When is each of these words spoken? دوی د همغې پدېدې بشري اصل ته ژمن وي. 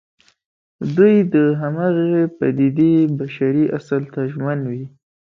دوی 0.95 1.15
د 1.33 1.35
همغې 1.61 2.21
پدېدې 2.37 2.93
بشري 3.19 3.65
اصل 3.77 4.01
ته 4.13 4.21
ژمن 4.31 4.59
وي. 4.69 4.83